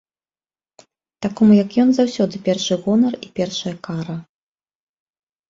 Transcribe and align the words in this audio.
Такому, 1.25 1.51
як 1.63 1.69
ён, 1.83 1.89
заўсёды 1.97 2.41
першы 2.49 2.73
гонар 2.87 3.13
і 3.29 3.31
першая 3.37 3.75
кара. 3.91 4.17